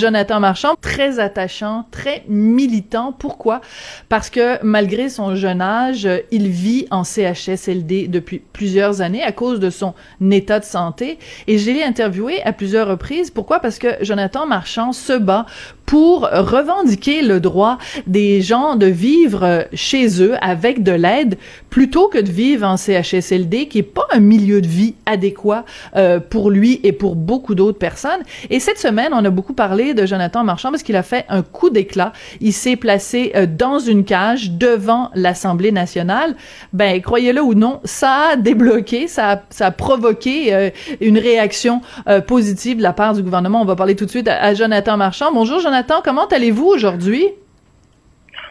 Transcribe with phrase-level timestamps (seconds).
[0.00, 3.12] Jonathan Marchand, très attachant, très militant.
[3.12, 3.60] Pourquoi?
[4.08, 9.60] Parce que malgré son jeune âge, il vit en CHSLD depuis plusieurs années à cause
[9.60, 9.94] de son
[10.32, 11.20] état de santé.
[11.46, 13.30] Et je l'ai interviewé à plusieurs reprises.
[13.30, 13.60] Pourquoi?
[13.60, 15.46] Parce que Jonathan Marchand se bat
[15.86, 21.36] pour revendiquer le droit des gens de vivre chez eux avec de l'aide
[21.70, 25.64] plutôt que de vivre en CHSLD qui est pas un milieu de vie adéquat
[25.96, 28.20] euh, pour lui et pour beaucoup d'autres personnes.
[28.48, 31.42] Et cette semaine, on a beaucoup parlé de Jonathan Marchand parce qu'il a fait un
[31.42, 32.12] coup d'éclat.
[32.40, 36.36] Il s'est placé euh, dans une cage devant l'Assemblée nationale.
[36.72, 41.80] Ben, croyez-le ou non, ça a débloqué, ça a, provoqué euh, une réaction
[42.26, 43.60] positive de la part du gouvernement.
[43.60, 45.32] On va parler tout de suite à, à Jonathan Marchand.
[45.32, 45.73] Bonjour Jonathan,
[46.04, 47.28] comment allez-vous aujourd'hui?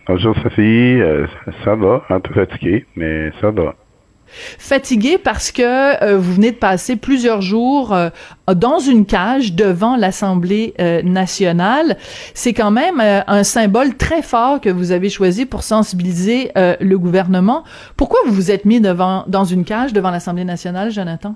[0.07, 1.25] Bonjour Sophie, euh,
[1.63, 3.75] ça va, un peu fatigué, mais ça va.
[4.57, 8.09] Fatigué parce que euh, vous venez de passer plusieurs jours euh,
[8.53, 10.73] dans une cage devant l'Assemblée
[11.03, 11.97] nationale.
[12.33, 17.63] C'est quand même un symbole très fort que vous avez choisi pour sensibiliser le gouvernement.
[17.95, 21.35] Pourquoi vous vous êtes mis devant dans une cage devant l'Assemblée nationale, Jonathan?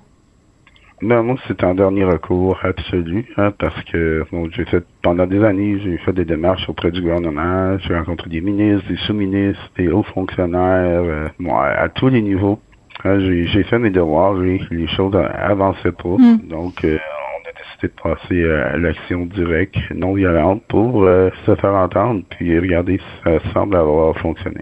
[1.01, 5.43] Non, moi, c'est un dernier recours absolu, hein, parce que bon, j'ai fait pendant des
[5.43, 9.89] années, j'ai fait des démarches auprès du gouvernement, j'ai rencontré des ministres, des sous-ministres, des
[9.89, 12.59] hauts fonctionnaires, euh, à, tous les niveaux.
[13.03, 16.47] Hein, j'ai fait mes devoirs, les choses avançaient pas, hmm.
[16.49, 21.53] donc euh, on a décidé de passer à l'action directe, non violente, pour euh, se
[21.57, 24.61] faire entendre, puis regarder si ça semble avoir fonctionné.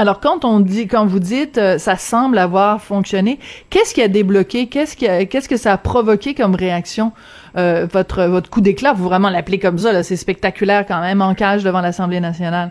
[0.00, 4.06] Alors quand on dit, quand vous dites, euh, ça semble avoir fonctionné, qu'est-ce qui a
[4.06, 7.10] débloqué, qu'est-ce qui, qu'est-ce que ça a provoqué comme réaction?
[7.56, 11.20] Euh, votre votre coup d'éclat, vous vraiment l'appeler comme ça, là, c'est spectaculaire quand même
[11.20, 12.70] en cage devant l'Assemblée nationale.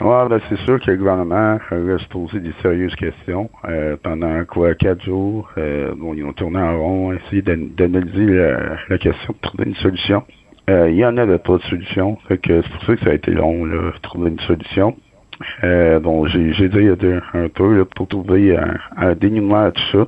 [0.00, 4.44] Ouais, ben c'est sûr que le gouvernement a se poser des sérieuses questions euh, pendant
[4.44, 5.50] quoi quatre jours.
[5.56, 10.22] bon, ils ont tourné en rond, essayé d'analyser la, la, question, de trouver une solution.
[10.68, 13.14] il y en avait pas de solution, fait que c'est pour ça que ça a
[13.14, 14.94] été long là, trouver une solution.
[15.64, 16.88] Euh, bon, j'ai dit
[17.34, 20.06] un peu là, pour trouver un, un, dénouement à tout ça.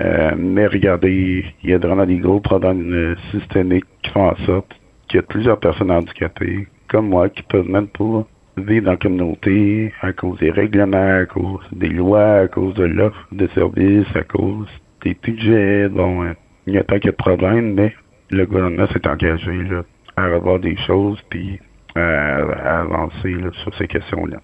[0.00, 4.36] Euh, mais regardez, il y a vraiment des gros problèmes euh, systémiques qui font en
[4.44, 4.68] sorte
[5.08, 8.26] qu'il y a plusieurs personnes handicapées, comme moi, qui peuvent même pas
[8.56, 12.84] vivre dans la communauté à cause des règlements, à cause des lois, à cause de
[12.84, 14.68] l'offre de services, à cause
[15.02, 15.88] des budgets.
[15.88, 16.24] Bon,
[16.66, 17.94] il y a pas de problèmes, mais
[18.30, 19.82] le gouvernement s'est engagé là,
[20.16, 21.58] à revoir des choses puis
[21.94, 24.38] à, avancer sur ces questions-là.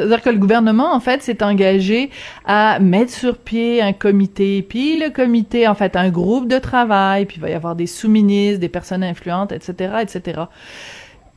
[0.00, 2.10] C'est-à-dire que le gouvernement, en fait, s'est engagé
[2.46, 7.26] à mettre sur pied un comité, puis le comité, en fait, un groupe de travail,
[7.26, 10.42] puis il va y avoir des sous-ministres, des personnes influentes, etc., etc.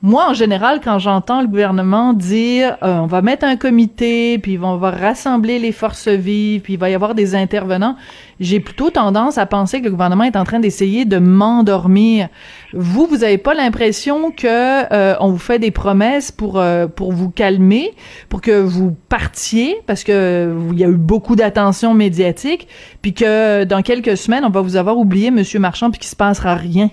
[0.05, 4.59] Moi, en général, quand j'entends le gouvernement dire euh, on va mettre un comité, puis
[4.61, 7.95] on va rassembler les forces vives, puis il va y avoir des intervenants,
[8.41, 12.27] j'ai plutôt tendance à penser que le gouvernement est en train d'essayer de m'endormir.
[12.73, 17.13] Vous, vous avez pas l'impression que euh, on vous fait des promesses pour euh, pour
[17.13, 17.93] vous calmer,
[18.27, 22.67] pour que vous partiez, parce que il y a eu beaucoup d'attention médiatique,
[23.01, 26.17] puis que dans quelques semaines, on va vous avoir oublié, Monsieur Marchand, puis qu'il se
[26.17, 26.89] passera rien?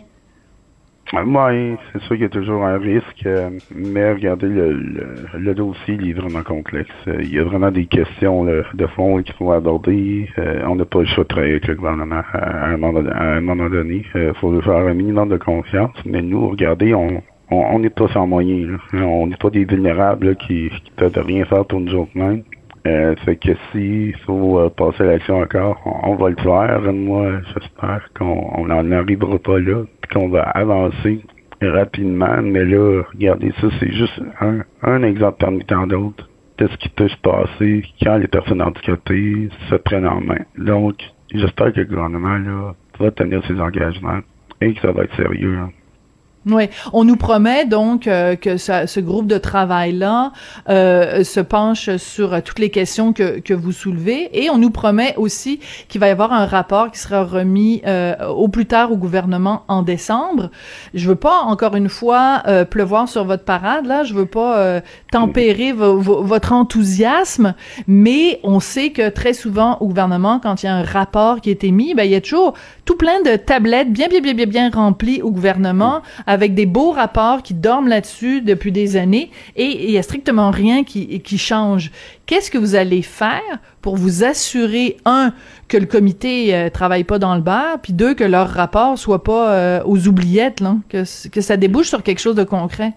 [1.13, 4.73] Oui, c'est sûr qu'il y a toujours un risque, euh, mais regardez, le,
[5.35, 6.95] le, dossier il est vraiment complexe.
[7.07, 10.29] Il y a vraiment des questions de fond qu'il faut aborder.
[10.39, 14.05] Euh, on n'a pas le choix de travailler avec le gouvernement à un moment, donné.
[14.15, 17.23] Il euh, faut faire un minimum de confiance, mais nous, regardez, on
[17.53, 18.79] on n'est pas sans moyens.
[18.93, 22.45] On n'est pas des vulnérables qui, qui peuvent rien faire pour nous autres mêmes.
[22.87, 26.81] Euh, fait que s'il faut passer à l'action encore, on, va le faire.
[26.93, 31.21] Moi, j'espère qu'on n'en arrivera pas là qu'on va avancer
[31.63, 36.77] rapidement, mais là, regardez ça, c'est juste un, un exemple parmi tant d'autres de ce
[36.77, 40.45] qui peut se passer quand les personnes handicapées se prennent en main.
[40.59, 40.97] Donc,
[41.33, 44.21] j'espère que le gouvernement là, va tenir ses engagements
[44.61, 45.57] et que ça va être sérieux.
[45.59, 45.71] Hein.
[46.47, 50.33] Oui, on nous promet donc euh, que ce groupe de travail-là
[50.71, 55.61] euh, se penche sur toutes les questions que, vous soulevez et on nous promet aussi
[55.89, 59.65] qu'il va y avoir un rapport qui sera remis euh, au plus tard au gouvernement
[59.69, 60.51] en décembre.
[60.95, 64.81] Je veux pas encore une fois pleuvoir sur votre parade là, je veux pas
[65.13, 67.55] tempérer votre enthousiasme,
[67.87, 71.51] mais on sait que très souvent au gouvernement quand il y a un rapport qui
[71.51, 72.55] est émis, ben il y a toujours
[72.87, 76.01] tout plein de tablettes bien bien remplies au gouvernement
[76.31, 80.53] avec des beaux rapports qui dorment là-dessus depuis des années et il y a strictement
[80.53, 81.91] rien qui, qui change.
[82.27, 85.33] Qu'est-ce que vous allez faire pour vous assurer, un,
[85.67, 89.25] que le comité euh, travaille pas dans le bar, puis deux, que leur rapport soit
[89.25, 92.93] pas euh, aux oubliettes, là, que, que ça débouche sur quelque chose de concret?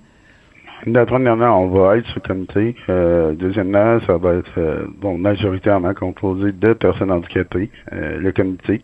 [1.08, 2.76] premièrement, on va être ce comité.
[2.90, 7.72] Euh, deuxièmement, ça va être euh, bon majoritairement composé de personnes handicapées.
[7.92, 8.84] le comité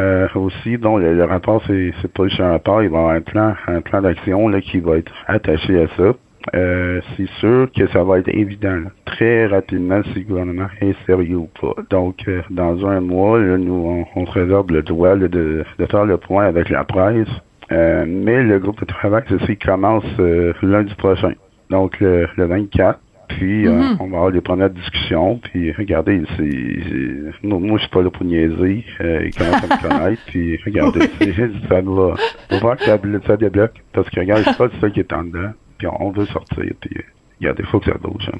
[0.00, 3.20] euh, aussi, donc le, rapport, c'est, pas juste un rapport, il va y avoir un
[3.20, 6.14] plan, un plan d'action là, qui va être attaché à ça.
[6.54, 11.36] Euh, c'est sûr que ça va être évident très rapidement si le gouvernement est sérieux
[11.36, 11.74] ou pas.
[11.90, 16.04] Donc, euh, dans un mois, là, nous, on, se réserve le droit de, de, faire
[16.04, 17.28] le point avec la presse.
[17.70, 20.04] Euh, mais le groupe de travail, il commence
[20.62, 21.32] lundi prochain.
[21.70, 22.98] Donc, le, le 24.
[23.28, 23.96] Puis, mm-hmm.
[24.00, 25.38] on va avoir des premières discussions.
[25.38, 28.84] Puis, regardez, c'est, moi, je suis pas là pour niaiser.
[29.00, 30.22] à me connaître.
[30.26, 31.00] Puis, regardez,
[31.68, 31.80] ça va.
[31.82, 33.82] On va voir que ça, ça débloque.
[33.92, 36.90] Parce que, regarde, c'est pas ça qui est en dedans puis on veut sortir, puis
[37.40, 38.28] il y a des fois que ça bouge.
[38.32, 38.38] Hein.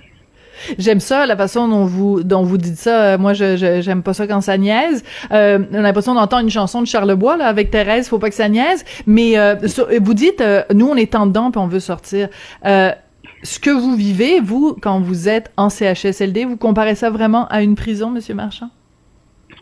[0.77, 3.13] J'aime ça, la façon dont vous dont vous dites ça.
[3.13, 5.05] Euh, moi, je j'aime pas ça quand ça niaise.
[5.31, 8.09] Euh, on a l'impression d'entendre une chanson de Charlebois là avec Thérèse.
[8.09, 8.85] Faut pas que ça niaise.
[9.07, 9.55] Mais euh,
[10.03, 12.29] vous dites, euh, nous, on est en dedans puis on veut sortir.
[13.43, 17.63] Ce que vous vivez, vous, quand vous êtes en CHSLD, vous comparez ça vraiment à
[17.63, 18.71] une prison, Monsieur Marchand?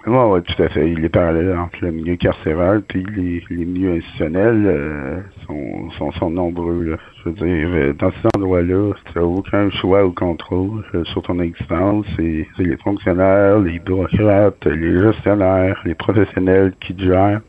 [0.07, 0.93] Oui, tout à fait.
[0.93, 3.05] Il est parallèle entre le milieu carcéral puis
[3.51, 6.97] les, milieux institutionnels euh, sont, sont, nombreux.
[7.25, 11.23] Je veux dire, euh, dans cet endroit-là, tu n'as aucun choix ou contrôle euh, sur
[11.23, 12.07] ton existence.
[12.17, 17.41] C'est les fonctionnaires, les bureaucrates, les gestionnaires, les professionnels qui te gèrent.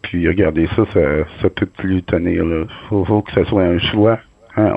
[0.00, 1.00] Puis regardez ça, ça,
[1.42, 2.46] ça peut plus tenir.
[2.46, 2.64] Là.
[2.88, 4.18] Faut, que ce soit un choix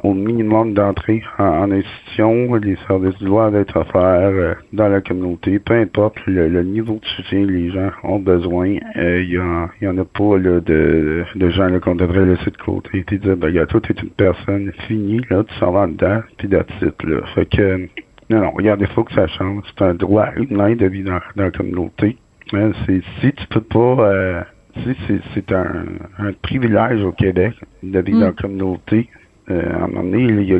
[0.03, 2.55] au minimum d'entrée en, institution.
[2.55, 7.45] Les services doivent être offerts euh, dans la communauté, peu importe le, niveau de soutien
[7.45, 8.77] que les gens ont besoin.
[8.95, 13.03] Il euh, y, en, a pas là, de, de gens qu'on devrait laisser de côté.
[13.07, 16.47] Tu dis, ben, toi, tu es une personne finie, là, tu s'en vas dedans, puis
[16.47, 17.21] titre là.
[17.35, 17.87] Fait que,
[18.29, 19.63] non, non, regarde, il faut que ça change.
[19.67, 22.17] C'est un droit humain de vivre dans, dans la communauté.
[22.53, 24.09] Hein, c'est si tu peux pas...
[24.09, 24.41] Euh,
[24.83, 25.85] si c'est un,
[26.19, 27.53] un, privilège au Québec
[27.83, 28.35] de vivre dans la mm.
[28.35, 29.09] communauté,
[29.49, 30.59] à un moment donné, il y a,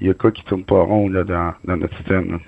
[0.00, 2.38] y a, quoi qui pas rond là, dans, dans notre système.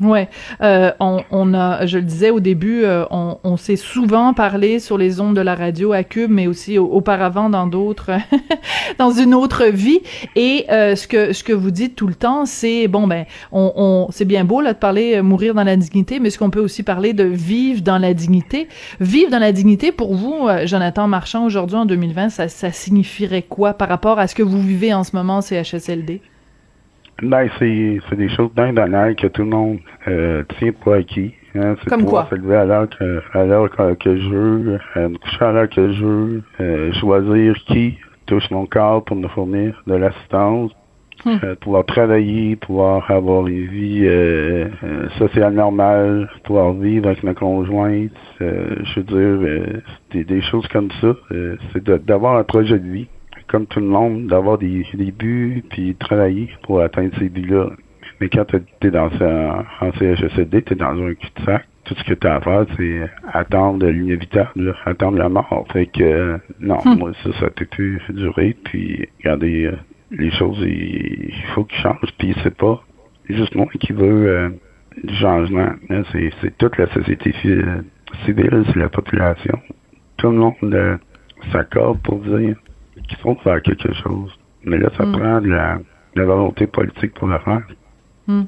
[0.00, 0.28] Ouais,
[0.60, 4.78] euh, on, on, a, je le disais au début, euh, on, on s'est souvent parlé
[4.78, 8.12] sur les ondes de la radio à Cube, mais aussi auparavant dans d'autres,
[8.98, 9.98] dans une autre vie.
[10.36, 13.72] Et euh, ce que ce que vous dites tout le temps, c'est bon ben, on,
[13.74, 16.50] on c'est bien beau là de parler euh, mourir dans la dignité, mais ce qu'on
[16.50, 18.68] peut aussi parler de vivre dans la dignité.
[19.00, 23.74] Vivre dans la dignité pour vous, Jonathan Marchand, aujourd'hui en 2020, ça, ça signifierait quoi
[23.74, 26.20] par rapport à ce que vous vivez en ce moment, CHSLD?
[27.22, 31.34] Ben, c'est, c'est des choses d'indonnables que tout le monde euh, tient pour acquis.
[31.54, 35.08] Hein, c'est Comme pouvoir se lever à l'heure que, à l'heure que, je veux, euh,
[35.20, 39.82] coucher à l'heure que je veux, euh, choisir qui touche mon corps pour me fournir
[39.86, 40.70] de l'assistance,
[41.26, 47.34] euh, pouvoir travailler, pouvoir avoir une vie euh, euh, sociale normale, pouvoir vivre avec ma
[47.34, 48.12] conjointe.
[48.38, 49.82] je veux dire,
[50.12, 51.14] des, des choses comme ça.
[51.72, 53.08] c'est d'avoir un projet de vie
[53.48, 57.70] comme tout le monde, d'avoir des, des buts puis travailler pour atteindre ces buts-là.
[58.20, 61.66] Mais quand tu es dans un, en CHSLD, tu es dans un cul-de-sac.
[61.84, 65.66] Tout ce que tu as à faire, c'est attendre l'inévitable, attendre la mort.
[65.72, 66.98] Fait que, non, hmm.
[66.98, 68.56] moi, ça, ça peut plus durer.
[68.64, 69.76] Puis, regardez, euh,
[70.10, 72.12] les choses, il, faut qu'ils changent.
[72.18, 72.82] Puis, c'est pas
[73.30, 74.50] juste moi qui veux euh,
[75.02, 75.70] du changement.
[75.88, 77.32] Hein, c'est toute la société
[78.24, 79.58] civile, c'est la population.
[80.18, 80.96] Tout le monde euh,
[81.52, 82.56] s'accorde pour dire
[83.08, 84.32] qu'il faut faire quelque chose.
[84.64, 85.12] Mais là, ça hmm.
[85.12, 87.62] prend de la, de la volonté politique pour le faire.
[88.28, 88.42] Hmm.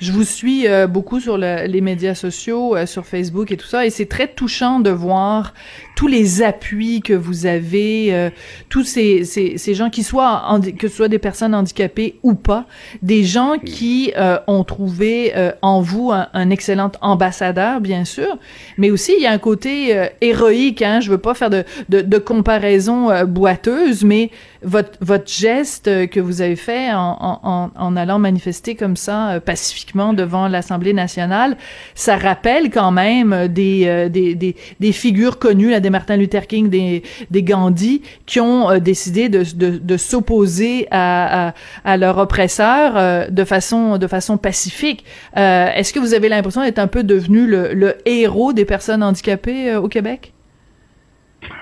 [0.00, 3.84] Je vous suis euh, beaucoup sur les médias sociaux, euh, sur Facebook et tout ça,
[3.84, 5.52] et c'est très touchant de voir
[5.94, 8.30] tous les appuis que vous avez, euh,
[8.70, 12.64] tous ces, ces, ces, gens qui soient, que ce soit des personnes handicapées ou pas,
[13.02, 14.10] des gens qui
[14.46, 18.38] ont trouvé en vous un, excellent ambassadeur, bien sûr,
[18.78, 20.80] mais aussi il y a un côté héroïque.
[20.80, 24.30] Hein, je veux pas faire de, de, de comparaison boiteuse, mais
[24.66, 30.48] votre, votre geste que vous avez fait en, allant manifester comme ça euh, pacifiquement devant
[30.48, 31.56] l'Assemblée nationale,
[31.94, 37.04] ça rappelle quand même euh, des, des, figures connues, là, des Martin Luther King, des,
[37.30, 41.54] des Gandhi, qui ont euh, décidé de, de, de s'opposer à, à,
[41.84, 45.04] à, leur oppresseur de, façon, de façon pacifique.
[45.36, 49.76] Est-ce que vous avez l'impression d'être un peu devenu le, le héros des personnes handicapées
[49.76, 50.32] au Québec?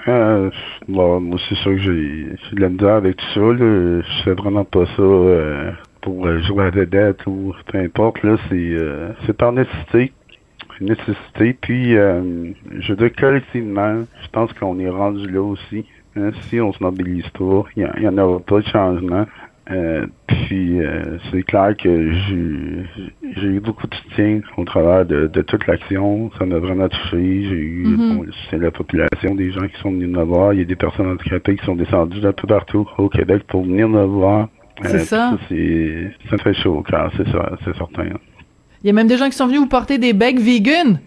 [0.08, 0.50] Euh,
[0.88, 3.40] bon, moi, c'est sûr que j'ai de la misère avec tout ça.
[3.40, 4.00] Là.
[4.02, 8.22] Je fais vraiment pas ça euh, pour euh, jouer à la vedette ou peu importe.
[8.22, 10.12] Là, c'est, euh, c'est par nécessité.
[10.80, 11.56] Nécessité.
[11.60, 15.84] Puis, euh, je veux dire, collectivement, je pense qu'on est rendu là aussi.
[16.16, 19.26] Hein, si on se mobilise pas, il n'y en aura pas de changement.
[19.70, 25.42] Euh, puis euh, c'est clair que j'ai eu beaucoup de soutien au travers de, de
[25.42, 26.30] toute l'action.
[26.38, 27.44] Ça m'a vraiment touché.
[27.44, 28.32] J'ai eu mm-hmm.
[28.50, 30.52] c'est la population, des gens qui sont venus me voir.
[30.52, 33.62] Il y a des personnes handicapées qui sont descendues d'un peu partout au Québec pour
[33.62, 34.48] venir me voir.
[34.82, 35.30] C'est euh, ça.
[35.30, 35.54] ça,
[36.28, 38.04] ça me fait chaud au cœur, c'est ça, c'est certain.
[38.82, 40.98] Il y a même des gens qui sont venus vous porter des becs vegan.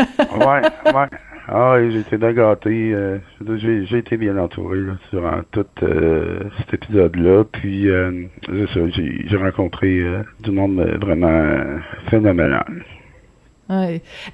[0.00, 1.06] ouais, ouais.
[1.46, 2.16] Ah, j'ai été.
[2.16, 3.18] Euh,
[3.56, 7.44] j'ai été bien entouré là, durant tout euh, cet épisode-là.
[7.44, 10.02] Puis, euh, j'ai rencontré
[10.40, 12.84] du monde vraiment phénoménal.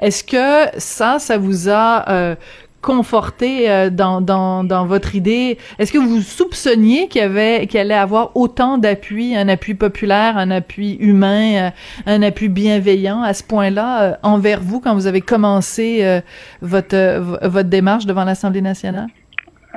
[0.00, 2.36] Est-ce que ça, ça vous a
[2.82, 5.58] conforté euh, dans, dans, votre idée.
[5.78, 10.36] Est-ce que vous soupçonniez qu'il y avait qu'il allait avoir autant d'appui, un appui populaire,
[10.36, 11.70] un appui humain, euh,
[12.06, 16.20] un appui bienveillant à ce point-là euh, envers vous quand vous avez commencé
[16.62, 19.08] votre votre démarche devant l'Assemblée nationale?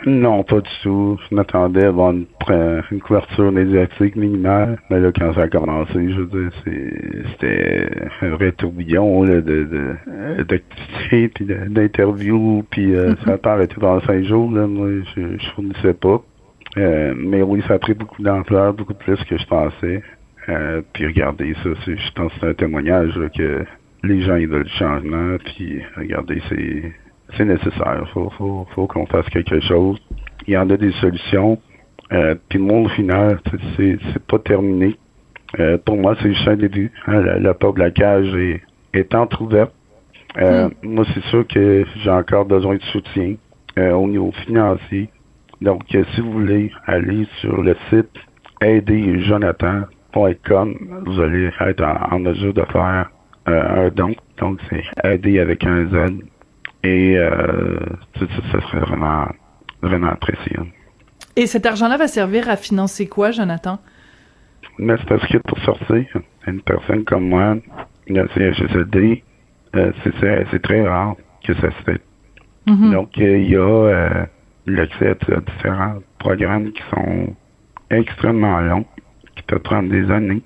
[0.05, 1.17] Non, pas du tout.
[1.29, 2.25] Je m'attendais à avoir une,
[3.01, 4.77] couverture médiatique minimale.
[4.89, 6.51] Mais là, quand ça a commencé, je veux dire,
[7.31, 7.89] c'était
[8.21, 9.95] un vrai tourbillon là, de,
[10.39, 13.25] d'activités, puis d'interviews, puis euh, mm-hmm.
[13.25, 14.51] ça a pas arrêté pendant cinq jours.
[14.51, 16.21] Là, moi, je, je fournissais pas.
[16.77, 20.01] Euh, mais oui, ça a pris beaucoup d'ampleur, beaucoup plus que je pensais.
[20.49, 23.63] Euh, puis regardez, ça, c'est, je pense que c'est un témoignage que
[24.03, 25.37] les gens ils veulent du changement.
[25.45, 26.93] Puis regardez, c'est
[27.37, 28.03] c'est nécessaire.
[28.13, 29.97] Faut, faut, faut qu'on fasse quelque chose.
[30.47, 31.59] Il y en a des solutions.
[32.11, 33.39] Euh, puis moi, au final,
[33.77, 34.97] c'est, c'est pas terminé.
[35.59, 36.91] Euh, pour moi, c'est juste un début.
[37.07, 38.61] Hein, la, porte de la cage est,
[38.93, 39.73] est entrouverte.
[40.37, 40.71] Euh, hmm.
[40.83, 43.35] Moi, c'est sûr que j'ai encore besoin de soutien
[43.77, 45.09] au niveau financier.
[45.61, 48.11] Donc, si vous voulez aller sur le site
[48.61, 50.75] aiderjonathan.com,
[51.05, 53.09] vous allez être en, mesure de faire
[53.47, 54.13] un don.
[54.39, 55.95] Donc, c'est aider avec un Z
[56.83, 57.79] et euh,
[58.19, 59.27] ça, ça, serait vraiment,
[59.81, 60.57] vraiment apprécié.
[61.35, 63.79] Et cet argent-là va servir à financer quoi, Jonathan?
[64.77, 66.05] Mais c'est parce que pour sortir,
[66.47, 67.57] une personne comme moi,
[68.07, 69.23] le CHSLD,
[69.75, 72.01] euh, c'est très rare que ça se fait.
[72.67, 72.91] Mm-hmm.
[72.91, 74.25] Donc, euh, il y a euh,
[74.65, 77.35] l'accès à différents programmes qui sont
[77.89, 78.85] extrêmement longs,
[79.35, 80.41] qui peuvent prendre des années.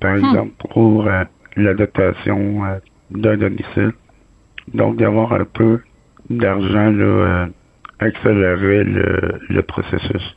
[0.00, 0.24] Par hmm.
[0.24, 1.08] exemple, pour
[1.56, 2.62] l'adaptation
[3.10, 3.92] d'un domicile,
[4.74, 5.80] donc, d'avoir un peu
[6.30, 7.46] d'argent, là, euh,
[8.00, 10.36] accélérer le, le processus.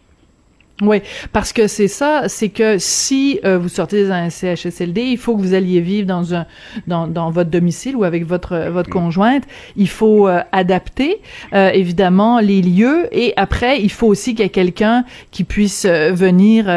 [0.81, 1.01] Oui,
[1.33, 5.41] parce que c'est ça, c'est que si euh, vous sortez d'un CHSLD, il faut que
[5.41, 6.45] vous alliez vivre dans un
[6.87, 9.43] dans, dans votre domicile ou avec votre votre conjointe.
[9.75, 11.19] Il faut euh, adapter
[11.51, 16.69] évidemment les lieux et après il faut aussi qu'il y ait quelqu'un qui puisse venir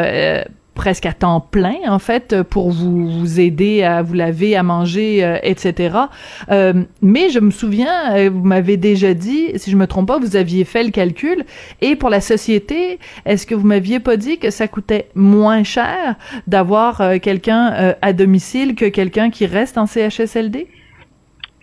[0.75, 5.23] presque à temps plein en fait pour vous, vous aider à vous laver, à manger,
[5.23, 5.97] euh, etc.
[6.51, 10.19] Euh, mais je me souviens, euh, vous m'avez déjà dit, si je me trompe pas,
[10.19, 11.45] vous aviez fait le calcul.
[11.81, 16.15] Et pour la société, est-ce que vous m'aviez pas dit que ça coûtait moins cher
[16.47, 20.67] d'avoir quelqu'un à domicile que quelqu'un qui reste en CHSLD?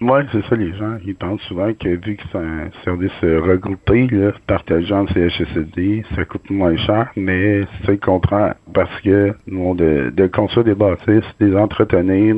[0.02, 0.96] Oui, c'est ça, les gens.
[1.04, 6.24] Ils pensent souvent que vu que c'est un service regroupé, là, partageant le CHSLD, ça
[6.24, 8.54] coûte moins cher, mais c'est le contraire.
[8.72, 12.36] Parce que nous, de, de construire des bâtisses, des entretenir,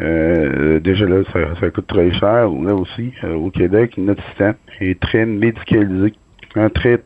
[0.00, 2.48] euh, déjà là, ça, ça, coûte très cher.
[2.48, 6.12] Là aussi, euh, au Québec, notre système est très médicalisé,
[6.56, 6.98] hein, très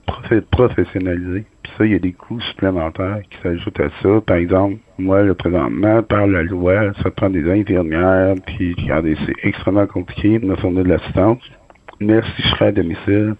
[0.50, 1.44] professionnalisé
[1.76, 4.20] ça, il y a des coûts supplémentaires qui s'ajoutent à ça.
[4.20, 9.48] Par exemple, moi, le présentement, par la loi, ça prend des infirmières, puis regardez, c'est
[9.48, 11.42] extrêmement compliqué de me fournir de l'assistance.
[12.00, 13.34] Mais si je serais à domicile,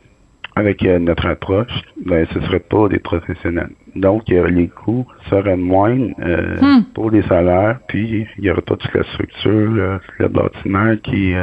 [0.57, 1.73] avec euh, notre approche,
[2.05, 3.71] ben, ce serait pas des professionnels.
[3.97, 6.85] Donc, euh, les coûts seraient moindres euh, hmm.
[6.95, 11.35] pour les salaires, puis il n'y aurait pas toute la structure, le, bâtiment qui,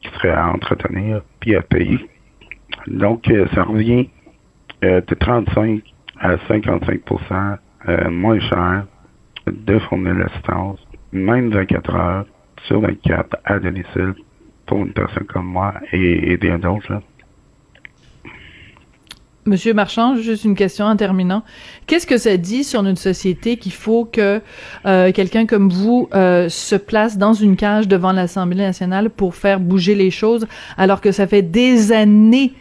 [0.00, 1.98] qui serait à entretenir, puis à payer.
[2.86, 4.08] Donc, ça revient
[4.82, 5.82] de 35
[6.20, 7.58] à 55%
[7.88, 8.86] euh, moins cher
[9.46, 10.80] de fournir l'assistance,
[11.12, 12.26] même 24 heures
[12.64, 14.14] sur 24 à domicile
[14.66, 17.00] pour une personne comme moi et, et bien d'autres.
[19.46, 21.44] Monsieur Marchand, juste une question en terminant.
[21.86, 24.40] Qu'est-ce que ça dit sur notre société qu'il faut que
[24.86, 29.60] euh, quelqu'un comme vous euh, se place dans une cage devant l'Assemblée nationale pour faire
[29.60, 32.54] bouger les choses, alors que ça fait des années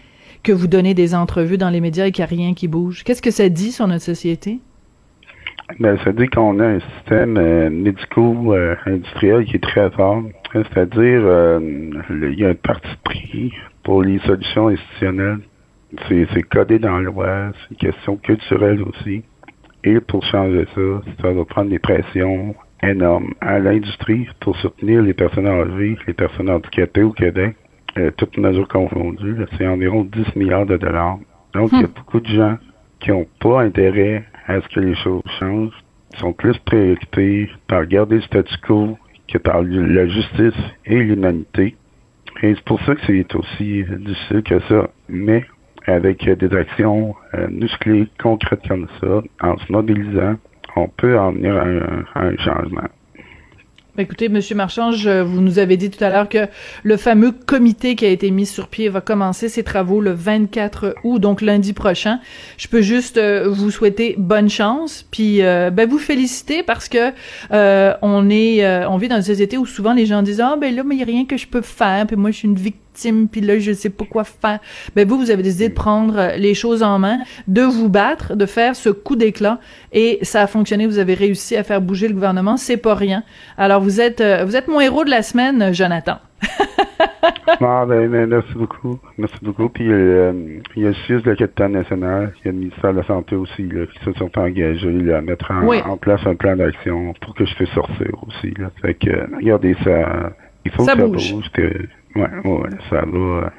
[0.43, 3.03] que vous donnez des entrevues dans les médias et qu'il n'y a rien qui bouge?
[3.03, 4.59] Qu'est-ce que ça dit sur notre société?
[5.79, 10.21] Ben, ça dit qu'on a un système euh, médico-industriel qui est très fort.
[10.53, 11.59] C'est-à-dire,
[12.11, 13.51] il y a un parti pris
[13.83, 15.39] pour les solutions institutionnelles.
[16.07, 19.23] C'est codé dans la loi, c'est une question culturelle aussi.
[19.83, 20.81] Et pour changer ça,
[21.21, 26.49] ça va prendre des pressions énormes à l'industrie pour soutenir les personnes âgées, les personnes
[26.49, 27.55] handicapées au Québec
[27.97, 31.17] euh, toutes mesures confondues, c'est environ 10 milliards de dollars.
[31.53, 31.91] Donc, il y a hmm.
[31.95, 32.57] beaucoup de gens
[32.99, 35.73] qui n'ont pas intérêt à ce que les choses changent,
[36.13, 38.97] Ils sont plus préoccupés par garder le statu quo
[39.29, 41.75] que par la justice et l'humanité.
[42.41, 44.89] Et c'est pour ça que c'est aussi difficile que ça.
[45.07, 45.45] Mais
[45.87, 50.35] avec des actions euh, musclées, concrètes comme ça, en se mobilisant,
[50.75, 52.87] on peut en venir à un changement.
[53.95, 56.49] Ben, écoutez, Monsieur Marchand, vous nous avez dit tout à l'heure que
[56.83, 60.95] le fameux comité qui a été mis sur pied va commencer ses travaux le 24
[61.05, 62.19] août, donc lundi prochain.
[62.57, 67.13] Je peux juste euh, vous souhaiter bonne chance, puis euh, ben vous féliciter parce que
[68.01, 70.99] on vit dans une société où souvent les gens disent ah ben là mais il
[70.99, 72.84] y a rien que je peux faire, puis moi je suis une victime
[73.31, 74.59] puis là je sais pas quoi faire.
[74.95, 78.45] Ben vous vous avez décidé de prendre les choses en main, de vous battre, de
[78.45, 79.59] faire ce coup d'éclat
[79.91, 80.87] et ça a fonctionné.
[80.87, 83.23] Vous avez réussi à faire bouger le gouvernement, c'est pas rien.
[83.57, 86.17] Alors vous êtes euh, vous êtes mon héros de la semaine, Jonathan.
[87.61, 88.99] ah, ben, ben, merci beaucoup.
[89.17, 89.69] Merci beaucoup.
[89.69, 92.57] Puis euh, il y a le CIS de la capitale nationale, il y a le
[92.59, 96.35] ministère de la Santé aussi là, qui se sont engagés à mettre en, place un
[96.35, 98.53] plan d'action pour que je puisse sortir aussi.
[98.57, 98.69] Là.
[98.81, 100.33] Fait que regardez ça.
[100.65, 101.35] Il faut que ça bouge.
[102.15, 103.53] Ouais, ouais, ça va.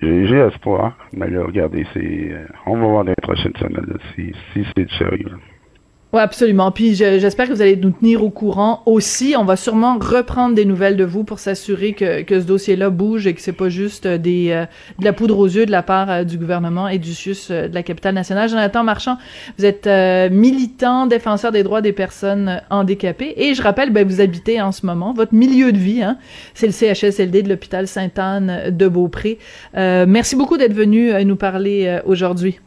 [0.00, 2.36] J'ai espoir, mais là, regardez, c'est,
[2.66, 5.38] on va voir dans les prochaines semaines si, si c'est sérieux.
[6.16, 6.70] Oui, absolument.
[6.70, 9.34] Puis j'espère que vous allez nous tenir au courant aussi.
[9.38, 13.26] On va sûrement reprendre des nouvelles de vous pour s'assurer que, que ce dossier-là bouge
[13.26, 14.64] et que c'est pas juste des euh,
[14.98, 17.68] de la poudre aux yeux de la part euh, du gouvernement et du CIUS euh,
[17.68, 18.48] de la capitale nationale.
[18.48, 19.18] Jonathan Marchand,
[19.58, 19.86] vous êtes
[20.32, 24.86] militant, défenseur des droits des personnes handicapées et je rappelle, ben, vous habitez en ce
[24.86, 26.16] moment, votre milieu de vie, hein,
[26.54, 29.36] c'est le CHSLD de l'hôpital Sainte-Anne de Beaupré.
[29.74, 32.58] merci beaucoup d'être venu nous parler aujourd'hui.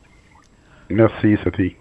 [0.92, 1.74] Merci, Sophie.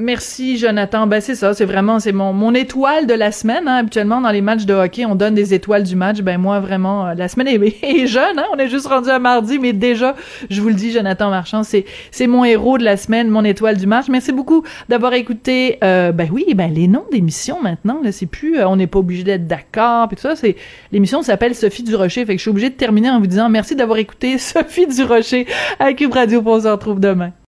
[0.00, 1.06] Merci Jonathan.
[1.06, 3.68] Ben c'est ça, c'est vraiment c'est mon mon étoile de la semaine.
[3.68, 3.76] Hein.
[3.80, 6.22] Habituellement dans les matchs de hockey, on donne des étoiles du match.
[6.22, 7.48] Ben moi vraiment euh, la semaine
[7.82, 8.38] est, jeune.
[8.38, 8.46] Hein.
[8.54, 10.16] On est juste rendu à mardi, mais déjà
[10.48, 13.76] je vous le dis, Jonathan Marchand, c'est c'est mon héros de la semaine, mon étoile
[13.76, 14.06] du match.
[14.08, 15.76] Merci beaucoup d'avoir écouté.
[15.84, 19.00] Euh, ben oui, ben les noms d'émissions maintenant là, c'est plus euh, on n'est pas
[19.00, 20.34] obligé d'être d'accord puis tout ça.
[20.34, 20.56] C'est
[20.92, 22.24] l'émission s'appelle Sophie du Rocher.
[22.24, 25.02] Fait que je suis obligée de terminer en vous disant merci d'avoir écouté Sophie du
[25.02, 25.46] Rocher
[25.78, 26.42] à Cube Radio.
[26.46, 27.32] On se retrouve demain.